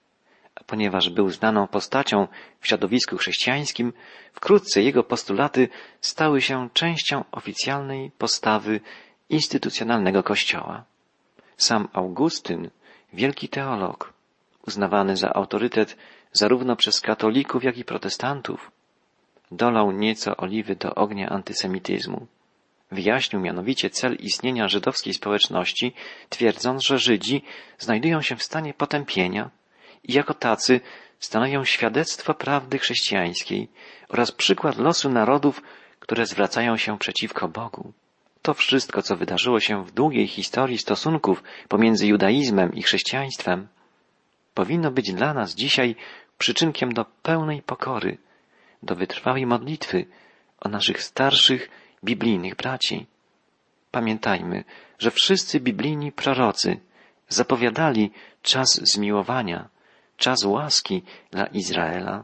Ponieważ 0.66 1.10
był 1.10 1.30
znaną 1.30 1.68
postacią 1.68 2.28
w 2.60 2.68
środowisku 2.68 3.18
chrześcijańskim, 3.18 3.94
wkrótce 4.34 4.82
jego 4.82 5.04
postulaty 5.04 5.70
stały 6.02 6.42
się 6.42 6.70
częścią 6.74 7.24
oficjalnej 7.32 8.12
postawy 8.18 8.80
instytucjonalnego 9.30 10.24
Kościoła. 10.24 10.84
Sam 11.58 11.88
Augustyn, 11.94 12.70
wielki 13.14 13.50
teolog, 13.50 14.14
uznawany 14.68 15.18
za 15.18 15.34
autorytet 15.34 15.98
zarówno 16.32 16.76
przez 16.76 17.02
katolików, 17.02 17.64
jak 17.64 17.78
i 17.78 17.84
protestantów, 17.84 18.72
dolał 19.52 19.92
nieco 19.92 20.38
oliwy 20.38 20.76
do 20.76 20.96
ognia 20.96 21.30
antysemityzmu. 21.30 22.28
Wyjaśnił 22.92 23.42
mianowicie 23.42 23.90
cel 23.90 24.16
istnienia 24.16 24.68
żydowskiej 24.68 25.14
społeczności, 25.14 25.94
twierdząc, 26.30 26.84
że 26.84 27.00
Żydzi 27.00 27.42
znajdują 27.78 28.22
się 28.22 28.36
w 28.36 28.44
stanie 28.44 28.74
potępienia 28.74 29.50
i 30.04 30.14
jako 30.14 30.34
tacy 30.34 30.82
stanowią 31.20 31.64
świadectwo 31.64 32.34
prawdy 32.34 32.80
chrześcijańskiej 32.80 33.68
oraz 34.10 34.32
przykład 34.32 34.78
losu 34.78 35.10
narodów, 35.10 35.62
które 36.00 36.26
zwracają 36.26 36.78
się 36.78 36.98
przeciwko 36.98 37.48
Bogu. 37.48 37.94
To 38.42 38.54
wszystko, 38.54 39.02
co 39.02 39.16
wydarzyło 39.16 39.60
się 39.60 39.86
w 39.86 39.92
długiej 39.92 40.28
historii 40.28 40.78
stosunków 40.78 41.44
pomiędzy 41.68 42.08
judaizmem 42.08 42.74
i 42.74 42.84
chrześcijaństwem, 42.84 43.68
powinno 44.54 44.92
być 44.92 45.14
dla 45.14 45.34
nas 45.34 45.56
dzisiaj 45.56 45.96
przyczynkiem 46.38 46.94
do 46.94 47.06
pełnej 47.06 47.62
pokory, 47.62 48.18
do 48.84 48.96
wytrwałej 48.96 49.46
modlitwy 49.46 50.06
o 50.60 50.70
naszych 50.70 51.04
starszych 51.04 51.70
biblijnych 52.04 52.56
braci. 52.56 53.08
Pamiętajmy, 53.92 54.64
że 55.00 55.12
wszyscy 55.12 55.60
biblijni 55.60 56.12
prorocy 56.12 56.80
zapowiadali 57.30 58.12
czas 58.42 58.82
zmiłowania, 58.94 59.70
czas 60.18 60.44
łaski 60.44 61.04
dla 61.32 61.46
Izraela. 61.46 62.24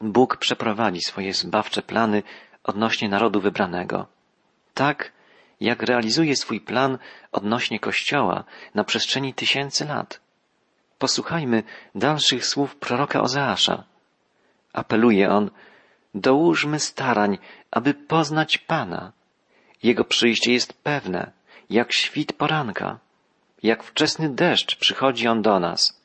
Bóg 0.00 0.36
przeprowadzi 0.36 1.00
swoje 1.00 1.34
zbawcze 1.34 1.82
plany 1.82 2.22
odnośnie 2.64 3.08
narodu 3.08 3.40
wybranego. 3.40 4.06
Tak, 4.74 5.12
jak 5.60 5.82
realizuje 5.82 6.36
swój 6.36 6.60
plan 6.60 6.98
odnośnie 7.32 7.80
Kościoła 7.80 8.44
na 8.74 8.84
przestrzeni 8.84 9.34
tysięcy 9.34 9.84
lat. 9.84 10.20
Posłuchajmy 10.98 11.62
dalszych 11.94 12.46
słów 12.46 12.76
proroka 12.76 13.20
Ozeasza. 13.20 13.84
Apeluje 14.72 15.30
on, 15.30 15.50
dołóżmy 16.14 16.80
starań, 16.80 17.38
aby 17.70 17.94
poznać 17.94 18.58
Pana. 18.58 19.12
Jego 19.82 20.04
przyjście 20.04 20.52
jest 20.52 20.72
pewne, 20.72 21.32
jak 21.70 21.92
świt 21.92 22.32
poranka, 22.32 22.98
jak 23.62 23.82
wczesny 23.82 24.28
deszcz 24.28 24.76
przychodzi 24.76 25.28
on 25.28 25.42
do 25.42 25.60
nas 25.60 25.99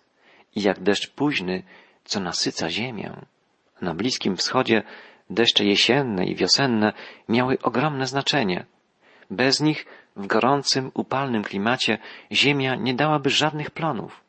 i 0.56 0.62
jak 0.62 0.80
deszcz 0.80 1.10
późny, 1.10 1.64
co 2.04 2.20
nasyca 2.20 2.70
ziemię. 2.70 3.12
Na 3.82 3.94
Bliskim 3.94 4.38
Wschodzie 4.38 4.84
deszcze 5.30 5.66
jesienne 5.66 6.26
i 6.26 6.36
wiosenne 6.36 6.94
miały 7.30 7.58
ogromne 7.62 8.08
znaczenie. 8.08 8.66
Bez 9.32 9.62
nich 9.62 9.86
w 10.16 10.28
gorącym, 10.28 10.92
upalnym 10.94 11.44
klimacie 11.44 11.98
ziemia 12.32 12.76
nie 12.76 12.94
dałaby 12.94 13.30
żadnych 13.30 13.72
plonów. 13.72 14.22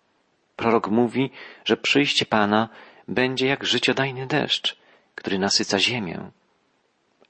Prorok 0.56 0.88
mówi, 0.88 1.30
że 1.64 1.76
przyjście 1.76 2.26
Pana 2.26 2.68
będzie 3.08 3.46
jak 3.46 3.64
życiodajny 3.64 4.26
deszcz, 4.26 4.76
który 5.14 5.38
nasyca 5.38 5.78
ziemię. 5.78 6.30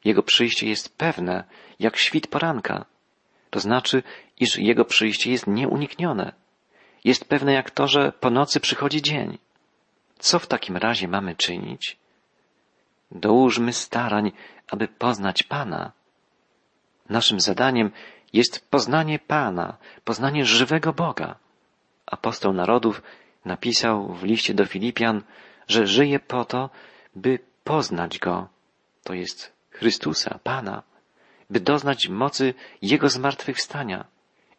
Jego 0.04 0.22
przyjście 0.22 0.68
jest 0.68 0.98
pewne, 0.98 1.44
jak 1.78 1.96
świt 1.96 2.26
poranka. 2.26 2.84
To 3.50 3.60
znaczy, 3.60 4.02
iż 4.40 4.58
Jego 4.58 4.84
przyjście 4.84 5.30
jest 5.30 5.46
nieuniknione. 5.46 6.32
Jest 7.06 7.24
pewne 7.24 7.52
jak 7.52 7.70
to, 7.70 7.88
że 7.88 8.12
po 8.12 8.30
nocy 8.30 8.60
przychodzi 8.60 9.02
dzień. 9.02 9.38
Co 10.18 10.38
w 10.38 10.46
takim 10.46 10.76
razie 10.76 11.08
mamy 11.08 11.34
czynić? 11.34 11.96
Dołóżmy 13.10 13.72
starań, 13.72 14.32
aby 14.68 14.88
poznać 14.88 15.42
Pana. 15.42 15.92
Naszym 17.08 17.40
zadaniem 17.40 17.90
jest 18.32 18.70
poznanie 18.70 19.18
Pana, 19.18 19.76
poznanie 20.04 20.44
żywego 20.44 20.92
Boga. 20.92 21.36
Apostoł 22.06 22.52
narodów 22.52 23.02
napisał 23.44 24.12
w 24.12 24.22
liście 24.22 24.54
do 24.54 24.66
Filipian, 24.66 25.22
że 25.68 25.86
żyje 25.86 26.20
po 26.20 26.44
to, 26.44 26.70
by 27.14 27.38
poznać 27.64 28.18
Go, 28.18 28.48
to 29.04 29.14
jest 29.14 29.52
Chrystusa, 29.70 30.38
Pana, 30.42 30.82
by 31.50 31.60
doznać 31.60 32.08
mocy 32.08 32.54
Jego 32.82 33.08
zmartwychwstania 33.08 34.04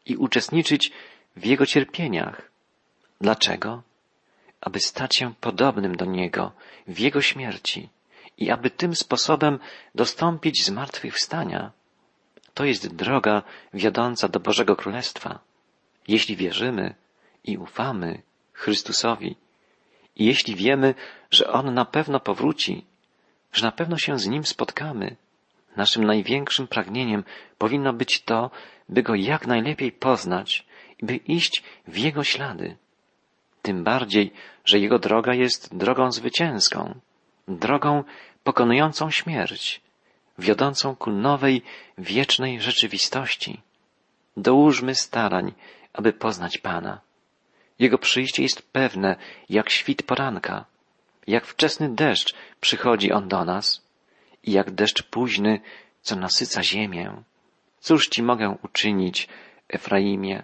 i 0.05 0.15
uczestniczyć 0.15 0.91
w 1.38 1.46
Jego 1.46 1.65
cierpieniach. 1.65 2.51
Dlaczego? 3.22 3.84
Aby 4.62 4.79
stać 4.79 5.15
się 5.15 5.34
podobnym 5.41 5.96
do 5.96 6.06
Niego 6.06 6.51
w 6.88 7.00
Jego 7.00 7.22
śmierci 7.22 7.89
i 8.38 8.51
aby 8.51 8.70
tym 8.70 8.96
sposobem 8.96 9.60
dostąpić 9.96 10.65
zmartwychwstania. 10.65 11.72
To 12.53 12.65
jest 12.65 12.96
droga 12.96 13.44
wiodąca 13.74 14.27
do 14.27 14.39
Bożego 14.39 14.75
Królestwa. 14.75 15.39
Jeśli 16.08 16.36
wierzymy 16.36 16.96
i 17.44 17.58
ufamy 17.58 18.22
Chrystusowi 18.53 19.36
i 20.15 20.25
jeśli 20.25 20.56
wiemy, 20.56 20.96
że 21.32 21.51
On 21.51 21.74
na 21.74 21.86
pewno 21.86 22.20
powróci, 22.20 22.86
że 23.53 23.65
na 23.65 23.72
pewno 23.72 23.98
się 23.98 24.20
z 24.20 24.27
Nim 24.27 24.46
spotkamy, 24.46 25.15
naszym 25.75 26.03
największym 26.03 26.67
pragnieniem 26.67 27.24
powinno 27.58 27.94
być 27.94 28.22
to, 28.22 28.51
by 28.89 29.03
Go 29.03 29.15
jak 29.15 29.48
najlepiej 29.48 29.91
poznać 29.91 30.67
by 31.01 31.15
iść 31.15 31.63
w 31.87 31.97
Jego 31.97 32.23
ślady. 32.23 32.77
Tym 33.61 33.83
bardziej, 33.83 34.33
że 34.65 34.79
Jego 34.79 34.99
droga 34.99 35.33
jest 35.33 35.77
drogą 35.77 36.11
zwycięską, 36.11 36.99
drogą 37.47 38.03
pokonującą 38.43 39.11
śmierć, 39.11 39.81
wiodącą 40.39 40.95
ku 40.95 41.11
nowej, 41.11 41.61
wiecznej 41.97 42.61
rzeczywistości. 42.61 43.61
Dołóżmy 44.37 44.95
starań, 44.95 45.53
aby 45.93 46.13
poznać 46.13 46.57
Pana. 46.57 47.01
Jego 47.79 47.97
przyjście 47.97 48.43
jest 48.43 48.61
pewne, 48.61 49.15
jak 49.49 49.69
świt 49.69 50.03
poranka, 50.03 50.65
jak 51.27 51.45
wczesny 51.45 51.89
deszcz 51.89 52.35
przychodzi 52.61 53.11
on 53.11 53.27
do 53.27 53.45
nas 53.45 53.85
i 54.43 54.51
jak 54.51 54.71
deszcz 54.71 55.03
późny, 55.03 55.59
co 56.01 56.15
nasyca 56.15 56.63
ziemię. 56.63 57.23
Cóż 57.79 58.07
ci 58.07 58.23
mogę 58.23 58.57
uczynić, 58.63 59.27
Efraimie? 59.69 60.43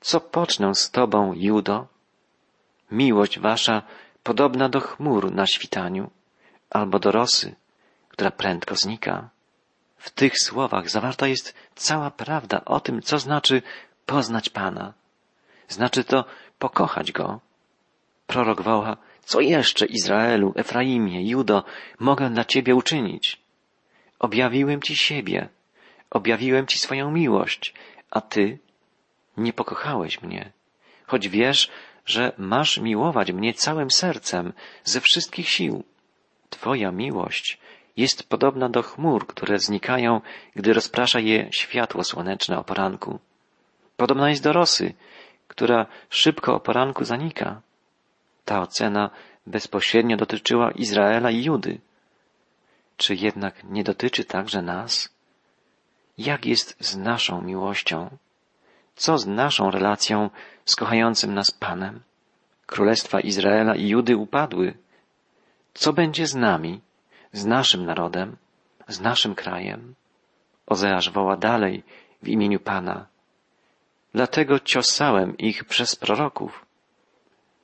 Co 0.00 0.20
pocznę 0.20 0.74
z 0.74 0.90
tobą, 0.90 1.32
Judo? 1.36 1.86
Miłość 2.90 3.38
wasza 3.38 3.82
podobna 4.22 4.68
do 4.68 4.80
chmur 4.80 5.32
na 5.32 5.46
świtaniu, 5.46 6.10
albo 6.70 6.98
do 6.98 7.12
rosy, 7.12 7.54
która 8.08 8.30
prędko 8.30 8.76
znika. 8.76 9.28
W 9.96 10.10
tych 10.10 10.38
słowach 10.38 10.90
zawarta 10.90 11.26
jest 11.26 11.54
cała 11.74 12.10
prawda 12.10 12.64
o 12.64 12.80
tym, 12.80 13.02
co 13.02 13.18
znaczy 13.18 13.62
poznać 14.06 14.48
Pana. 14.48 14.92
Znaczy 15.68 16.04
to 16.04 16.24
pokochać 16.58 17.12
Go. 17.12 17.40
Prorok 18.26 18.62
woła, 18.62 18.96
co 19.24 19.40
jeszcze 19.40 19.86
Izraelu, 19.86 20.52
Efraimie, 20.56 21.28
Judo 21.28 21.64
mogę 21.98 22.30
dla 22.30 22.44
Ciebie 22.44 22.74
uczynić? 22.74 23.40
Objawiłem 24.18 24.82
Ci 24.82 24.96
siebie, 24.96 25.48
objawiłem 26.10 26.66
Ci 26.66 26.78
swoją 26.78 27.10
miłość, 27.10 27.74
a 28.10 28.20
Ty 28.20 28.58
nie 29.36 29.52
pokochałeś 29.52 30.22
mnie, 30.22 30.52
choć 31.06 31.28
wiesz, 31.28 31.70
że 32.06 32.32
masz 32.38 32.78
miłować 32.78 33.32
mnie 33.32 33.54
całym 33.54 33.90
sercem, 33.90 34.52
ze 34.84 35.00
wszystkich 35.00 35.48
sił. 35.48 35.84
Twoja 36.50 36.90
miłość 36.90 37.58
jest 37.96 38.28
podobna 38.28 38.68
do 38.68 38.82
chmur, 38.82 39.26
które 39.26 39.58
znikają, 39.58 40.20
gdy 40.56 40.72
rozprasza 40.72 41.20
je 41.20 41.48
światło 41.52 42.04
słoneczne 42.04 42.58
o 42.58 42.64
poranku. 42.64 43.18
Podobna 43.96 44.30
jest 44.30 44.42
do 44.42 44.52
rosy, 44.52 44.94
która 45.48 45.86
szybko 46.10 46.54
o 46.54 46.60
poranku 46.60 47.04
zanika. 47.04 47.60
Ta 48.44 48.60
ocena 48.62 49.10
bezpośrednio 49.46 50.16
dotyczyła 50.16 50.70
Izraela 50.70 51.30
i 51.30 51.44
Judy. 51.44 51.80
Czy 52.96 53.14
jednak 53.14 53.64
nie 53.64 53.84
dotyczy 53.84 54.24
także 54.24 54.62
nas? 54.62 55.14
Jak 56.18 56.46
jest 56.46 56.76
z 56.80 56.96
naszą 56.96 57.42
miłością? 57.42 58.16
Co 59.00 59.18
z 59.18 59.26
naszą 59.26 59.70
relacją 59.70 60.30
z 60.64 60.76
kochającym 60.76 61.34
nas 61.34 61.50
Panem? 61.50 62.00
Królestwa 62.66 63.20
Izraela 63.20 63.74
i 63.74 63.88
Judy 63.88 64.16
upadły. 64.16 64.74
Co 65.74 65.92
będzie 65.92 66.26
z 66.26 66.34
nami, 66.34 66.80
z 67.32 67.46
naszym 67.46 67.86
narodem, 67.86 68.36
z 68.88 69.00
naszym 69.00 69.34
krajem? 69.34 69.94
Ozeasz 70.66 71.10
woła 71.10 71.36
dalej 71.36 71.82
w 72.22 72.28
imieniu 72.28 72.60
Pana. 72.60 73.06
Dlatego 74.14 74.58
ciosałem 74.58 75.38
ich 75.38 75.64
przez 75.64 75.96
proroków. 75.96 76.66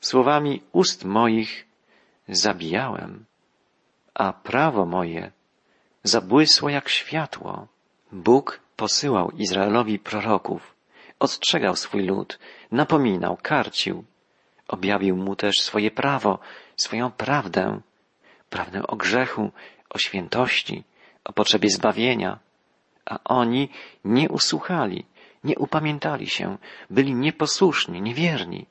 Słowami 0.01 0.63
ust 0.73 1.05
moich 1.05 1.67
zabijałem, 2.29 3.25
a 4.15 4.33
prawo 4.33 4.87
moje 4.87 5.33
zabłysło 6.03 6.69
jak 6.69 6.89
światło. 6.89 7.67
Bóg 8.13 8.61
posyłał 8.77 9.31
Izraelowi 9.31 9.99
proroków, 9.99 10.76
ostrzegał 11.19 11.77
swój 11.77 12.03
lud, 12.03 12.39
napominał, 12.73 13.39
karcił, 13.43 14.05
objawił 14.69 15.17
mu 15.17 15.37
też 15.37 15.61
swoje 15.61 15.91
prawo, 15.91 16.39
swoją 16.77 17.11
prawdę, 17.11 17.81
prawdę 18.51 18.87
o 18.87 18.97
grzechu, 18.97 19.51
o 19.91 19.99
świętości, 19.99 20.85
o 21.25 21.33
potrzebie 21.33 21.71
zbawienia, 21.71 22.39
a 23.05 23.19
oni 23.25 23.69
nie 24.05 24.29
usłuchali, 24.29 25.05
nie 25.45 25.59
upamiętali 25.59 26.27
się, 26.27 26.59
byli 26.91 27.15
nieposłuszni, 27.15 28.03
niewierni. 28.03 28.67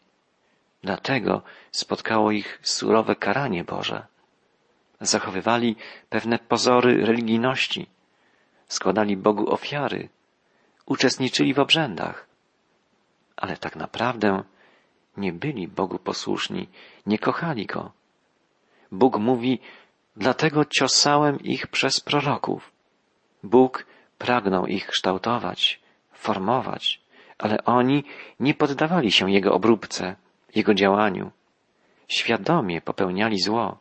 Dlatego 0.84 1.42
spotkało 1.72 2.32
ich 2.32 2.60
surowe 2.62 3.16
karanie 3.16 3.64
Boże. 3.64 4.06
Zachowywali 5.02 5.76
pewne 6.10 6.40
pozory 6.40 7.06
religijności, 7.06 7.88
składali 8.68 9.18
Bogu 9.18 9.54
ofiary, 9.54 10.10
uczestniczyli 10.86 11.54
w 11.54 11.60
obrzędach, 11.60 12.28
ale 13.38 13.58
tak 13.58 13.76
naprawdę 13.76 14.44
nie 15.18 15.34
byli 15.34 15.68
Bogu 15.68 16.00
posłuszni, 16.00 16.68
nie 17.06 17.20
kochali 17.20 17.66
Go. 17.66 17.92
Bóg 18.92 19.18
mówi, 19.18 19.60
dlatego 20.16 20.66
ciosałem 20.66 21.40
ich 21.40 21.68
przez 21.68 22.00
proroków. 22.00 22.72
Bóg 23.44 23.86
pragnął 24.18 24.68
ich 24.68 24.88
kształtować, 24.88 25.80
formować, 26.14 27.02
ale 27.38 27.64
oni 27.66 28.04
nie 28.40 28.54
poddawali 28.54 29.12
się 29.12 29.32
Jego 29.32 29.54
obróbce, 29.54 30.16
Jego 30.56 30.74
działaniu. 30.74 31.32
Świadomie 32.08 32.82
popełniali 32.82 33.40
zło, 33.40 33.78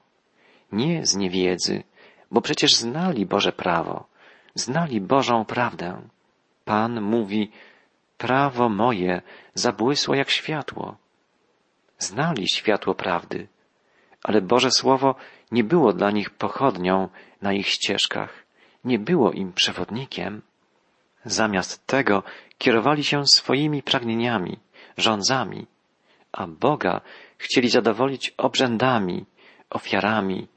nie 0.73 1.07
z 1.07 1.17
niewiedzy, 1.17 1.83
bo 2.31 2.41
przecież 2.41 2.75
znali 2.75 3.27
Boże 3.27 3.53
prawo, 3.53 4.07
znali 4.55 5.01
Bożą 5.01 5.45
prawdę. 5.45 6.03
Pan 6.65 7.01
mówi, 7.01 7.51
prawo 8.19 8.69
moje 8.69 9.23
zabłysło 9.55 10.15
jak 10.15 10.31
światło. 10.31 10.97
Znali 11.99 12.49
światło 12.49 12.95
prawdy, 12.95 13.49
ale 14.23 14.41
Boże 14.41 14.71
Słowo 14.71 15.15
nie 15.51 15.65
było 15.65 15.93
dla 15.93 16.11
nich 16.11 16.31
pochodnią 16.31 17.09
na 17.43 17.53
ich 17.53 17.69
ścieżkach, 17.69 18.45
nie 18.85 18.99
było 18.99 19.33
im 19.33 19.53
przewodnikiem. 19.53 20.43
Zamiast 21.25 21.87
tego 21.87 22.23
kierowali 22.59 23.05
się 23.05 23.27
swoimi 23.27 23.83
pragnieniami, 23.83 24.59
rządzami, 24.97 25.67
a 26.33 26.47
Boga 26.47 27.01
chcieli 27.39 27.69
zadowolić 27.69 28.35
obrzędami, 28.37 29.27
ofiarami, 29.71 30.49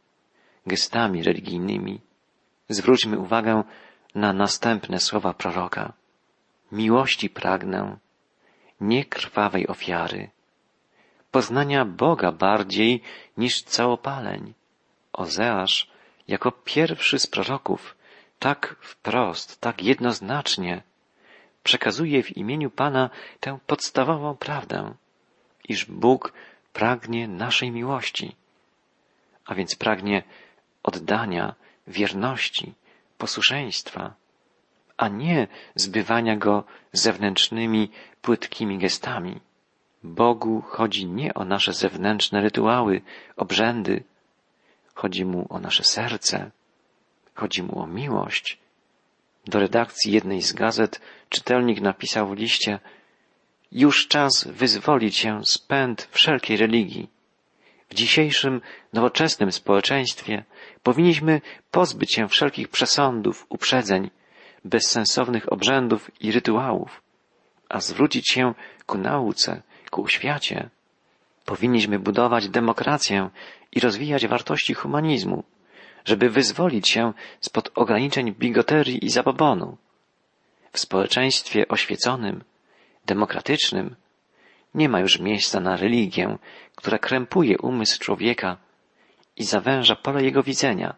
gestami 0.68 1.24
religijnymi. 1.24 2.02
Zwróćmy 2.70 3.20
uwagę 3.20 3.64
na 4.16 4.34
następne 4.34 5.00
słowa 5.00 5.34
proroka. 5.34 5.94
Miłości 6.72 7.30
pragnę, 7.30 7.98
nie 8.82 9.06
krwawej 9.06 9.68
ofiary, 9.68 10.30
poznania 11.32 11.86
Boga 11.86 12.32
bardziej 12.32 13.02
niż 13.38 13.64
całopaleń. 13.64 14.54
Ozeasz, 15.14 15.88
jako 16.28 16.52
pierwszy 16.52 17.20
z 17.20 17.28
proroków, 17.28 17.96
tak 18.40 18.76
wprost, 18.82 19.62
tak 19.62 19.84
jednoznacznie 19.84 20.84
przekazuje 21.64 22.24
w 22.24 22.38
imieniu 22.38 22.70
Pana 22.70 23.10
tę 23.40 23.58
podstawową 23.68 24.36
prawdę, 24.36 24.94
iż 25.70 25.86
Bóg 25.86 26.34
pragnie 26.74 27.28
naszej 27.28 27.72
miłości, 27.72 28.36
a 29.46 29.56
więc 29.56 29.76
pragnie 29.76 30.24
oddania, 30.84 31.56
wierności, 31.88 32.74
posłuszeństwa, 33.18 34.14
a 34.98 35.08
nie 35.08 35.48
zbywania 35.76 36.36
go 36.36 36.64
zewnętrznymi, 36.94 37.92
płytkimi 38.22 38.78
gestami. 38.78 39.40
Bogu 40.04 40.62
chodzi 40.62 41.06
nie 41.06 41.34
o 41.34 41.46
nasze 41.46 41.74
zewnętrzne 41.74 42.42
rytuały, 42.42 43.02
obrzędy, 43.36 44.04
chodzi 44.94 45.26
mu 45.26 45.48
o 45.50 45.60
nasze 45.60 45.84
serce, 45.84 46.52
chodzi 47.36 47.64
mu 47.64 47.80
o 47.80 47.88
miłość. 47.88 48.60
Do 49.48 49.60
redakcji 49.60 50.12
jednej 50.12 50.42
z 50.42 50.54
gazet 50.54 51.02
czytelnik 51.30 51.82
napisał 51.82 52.28
w 52.30 52.38
liście 52.38 52.80
Już 53.72 54.08
czas 54.08 54.48
wyzwolić 54.48 55.18
się 55.18 55.46
z 55.46 55.58
pęd 55.58 56.08
wszelkiej 56.12 56.58
religii. 56.58 57.10
W 57.90 57.94
dzisiejszym, 57.94 58.62
nowoczesnym 58.94 59.52
społeczeństwie 59.52 60.44
powinniśmy 60.84 61.42
pozbyć 61.72 62.14
się 62.14 62.28
wszelkich 62.28 62.68
przesądów, 62.68 63.46
uprzedzeń, 63.50 64.10
bezsensownych 64.68 65.54
obrzędów 65.54 66.12
i 66.22 66.32
rytuałów, 66.32 67.02
a 67.70 67.80
zwrócić 67.80 68.30
się 68.30 68.54
ku 68.86 68.98
nauce, 68.98 69.62
ku 69.90 70.04
oświacie. 70.04 70.70
Powinniśmy 71.46 72.00
budować 72.00 72.50
demokrację 72.50 73.30
i 73.72 73.80
rozwijać 73.80 74.28
wartości 74.28 74.74
humanizmu, 74.74 75.44
żeby 76.06 76.30
wyzwolić 76.30 76.90
się 76.90 77.14
spod 77.42 77.72
ograniczeń 77.76 78.36
bigoterii 78.36 79.06
i 79.06 79.10
zabobonu. 79.10 79.78
W 80.72 80.80
społeczeństwie 80.80 81.68
oświeconym, 81.68 82.44
demokratycznym 83.06 83.96
nie 84.76 84.90
ma 84.90 85.00
już 85.00 85.20
miejsca 85.20 85.60
na 85.60 85.76
religię, 85.76 86.38
która 86.76 86.98
krępuje 86.98 87.58
umysł 87.58 88.00
człowieka 88.00 88.58
i 89.38 89.44
zawęża 89.44 89.96
pole 89.96 90.24
jego 90.24 90.44
widzenia, 90.44 90.96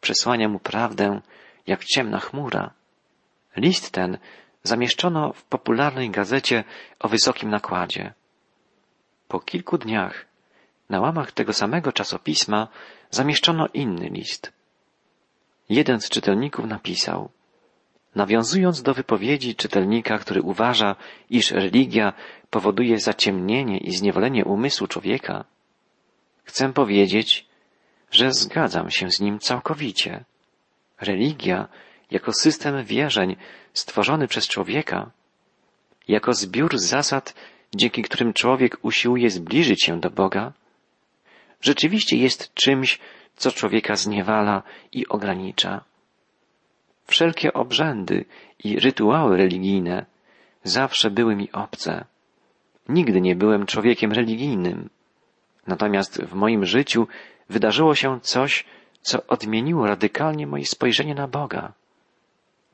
przesłania 0.00 0.48
mu 0.48 0.58
prawdę 0.58 1.20
jak 1.70 1.84
ciemna 1.84 2.20
chmura. 2.20 2.74
List 3.56 3.90
ten 3.90 4.18
zamieszczono 4.62 5.32
w 5.32 5.44
popularnej 5.44 6.10
gazecie 6.10 6.64
o 6.98 7.08
wysokim 7.08 7.50
nakładzie. 7.50 8.12
Po 9.28 9.40
kilku 9.40 9.78
dniach 9.78 10.26
na 10.88 11.00
łamach 11.00 11.32
tego 11.32 11.52
samego 11.52 11.92
czasopisma 11.92 12.68
zamieszczono 13.10 13.68
inny 13.74 14.08
list. 14.08 14.52
Jeden 15.68 16.00
z 16.00 16.08
czytelników 16.08 16.66
napisał 16.66 17.30
Nawiązując 18.14 18.82
do 18.82 18.94
wypowiedzi 18.94 19.54
czytelnika, 19.54 20.18
który 20.18 20.42
uważa, 20.42 20.96
iż 21.30 21.50
religia 21.50 22.12
powoduje 22.50 22.98
zaciemnienie 22.98 23.78
i 23.78 23.92
zniewolenie 23.92 24.44
umysłu 24.44 24.86
człowieka, 24.86 25.44
chcę 26.44 26.72
powiedzieć, 26.72 27.46
że 28.10 28.32
zgadzam 28.32 28.90
się 28.90 29.10
z 29.10 29.20
nim 29.20 29.38
całkowicie. 29.38 30.24
Religia, 31.00 31.68
jako 32.10 32.32
system 32.32 32.84
wierzeń 32.84 33.36
stworzony 33.72 34.28
przez 34.28 34.48
człowieka, 34.48 35.10
jako 36.08 36.32
zbiór 36.32 36.78
zasad, 36.78 37.34
dzięki 37.74 38.02
którym 38.02 38.32
człowiek 38.32 38.76
usiłuje 38.82 39.30
zbliżyć 39.30 39.84
się 39.84 40.00
do 40.00 40.10
Boga, 40.10 40.52
rzeczywiście 41.60 42.16
jest 42.16 42.54
czymś, 42.54 42.98
co 43.36 43.52
człowieka 43.52 43.96
zniewala 43.96 44.62
i 44.92 45.08
ogranicza. 45.08 45.84
Wszelkie 47.06 47.52
obrzędy 47.52 48.24
i 48.64 48.80
rytuały 48.80 49.36
religijne 49.36 50.06
zawsze 50.64 51.10
były 51.10 51.36
mi 51.36 51.52
obce. 51.52 52.04
Nigdy 52.88 53.20
nie 53.20 53.36
byłem 53.36 53.66
człowiekiem 53.66 54.12
religijnym. 54.12 54.90
Natomiast 55.66 56.22
w 56.22 56.34
moim 56.34 56.66
życiu 56.66 57.08
wydarzyło 57.48 57.94
się 57.94 58.20
coś, 58.20 58.64
co 59.02 59.26
odmieniło 59.26 59.86
radykalnie 59.86 60.46
moje 60.46 60.66
spojrzenie 60.66 61.14
na 61.14 61.28
Boga. 61.28 61.72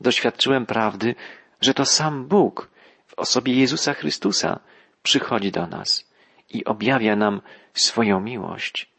Doświadczyłem 0.00 0.66
prawdy, 0.66 1.14
że 1.60 1.74
to 1.74 1.84
sam 1.84 2.26
Bóg 2.26 2.70
w 3.06 3.14
osobie 3.14 3.54
Jezusa 3.54 3.94
Chrystusa 3.94 4.60
przychodzi 5.02 5.52
do 5.52 5.66
nas 5.66 6.10
i 6.50 6.64
objawia 6.64 7.16
nam 7.16 7.40
swoją 7.74 8.20
miłość. 8.20 8.90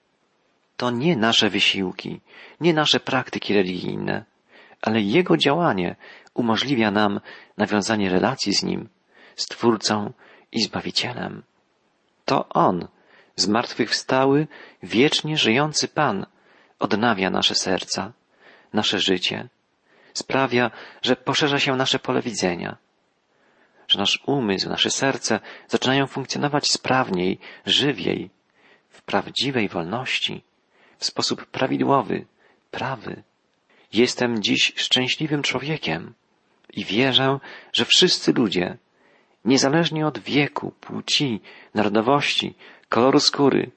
To 0.77 0.91
nie 0.91 1.17
nasze 1.17 1.49
wysiłki, 1.49 2.21
nie 2.59 2.73
nasze 2.73 2.99
praktyki 2.99 3.53
religijne, 3.53 4.25
ale 4.81 5.01
Jego 5.01 5.37
działanie 5.37 5.95
umożliwia 6.33 6.91
nam 6.91 7.19
nawiązanie 7.57 8.09
relacji 8.09 8.53
z 8.53 8.63
Nim, 8.63 8.89
Stwórcą 9.35 10.13
i 10.51 10.61
Zbawicielem. 10.61 11.43
To 12.25 12.49
On, 12.49 12.87
zmartwychwstały, 13.35 14.47
wiecznie 14.83 15.37
żyjący 15.37 15.87
Pan, 15.87 16.25
odnawia 16.79 17.29
nasze 17.29 17.55
serca, 17.55 18.13
nasze 18.73 18.99
życie, 18.99 19.47
sprawia, 20.13 20.71
że 21.01 21.15
poszerza 21.15 21.59
się 21.59 21.75
nasze 21.75 21.99
pole 21.99 22.21
widzenia, 22.21 22.77
że 23.87 23.99
nasz 23.99 24.23
umysł, 24.25 24.69
nasze 24.69 24.89
serce 24.89 25.39
zaczynają 25.67 26.07
funkcjonować 26.07 26.71
sprawniej, 26.71 27.39
żywiej, 27.65 28.29
w 28.89 29.01
prawdziwej 29.01 29.69
wolności, 29.69 30.43
w 30.97 31.05
sposób 31.05 31.45
prawidłowy, 31.45 32.25
prawy. 32.71 33.23
Jestem 33.93 34.43
dziś 34.43 34.73
szczęśliwym 34.75 35.41
człowiekiem 35.41 36.13
i 36.73 36.85
wierzę, 36.85 37.39
że 37.73 37.85
wszyscy 37.85 38.33
ludzie, 38.33 38.77
niezależnie 39.45 40.07
od 40.07 40.19
wieku, 40.19 40.71
płci, 40.71 41.41
narodowości, 41.73 42.55
koloru 42.89 43.19
skóry, 43.19 43.71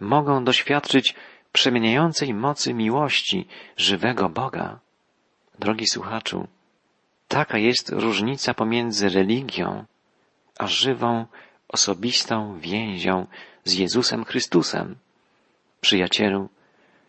mogą 0.00 0.44
doświadczyć 0.44 1.14
przemieniającej 1.52 2.34
mocy 2.34 2.74
miłości 2.74 3.46
żywego 3.76 4.28
Boga. 4.28 4.78
Drogi 5.58 5.86
słuchaczu, 5.86 6.46
taka 7.28 7.58
jest 7.58 7.90
różnica 7.90 8.54
pomiędzy 8.54 9.08
religią 9.08 9.84
a 10.58 10.66
żywą, 10.66 11.26
osobistą 11.68 12.58
więzią 12.58 13.26
z 13.64 13.74
Jezusem 13.74 14.24
Chrystusem. 14.24 14.96
Przyjacielu, 15.80 16.48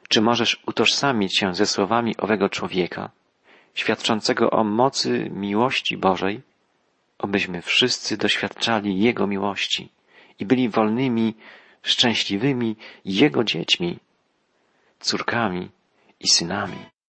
czy 0.10 0.22
możesz 0.22 0.64
utożsamić 0.66 1.38
się 1.38 1.56
ze 1.56 1.66
słowami 1.66 2.18
owego 2.18 2.50
człowieka, 2.50 3.12
świadczącego 3.74 4.52
o 4.52 4.64
mocy 4.64 5.30
miłości 5.30 5.98
Bożej? 5.98 6.42
Obyśmy 7.18 7.62
wszyscy 7.62 8.18
doświadczali 8.18 9.00
Jego 9.00 9.28
miłości 9.28 9.90
i 10.40 10.46
byli 10.46 10.70
wolnymi, 10.70 11.34
szczęśliwymi 11.82 12.76
Jego 13.06 13.44
dziećmi, 13.44 14.00
córkami 15.04 15.72
i 16.20 16.28
synami. 16.28 16.93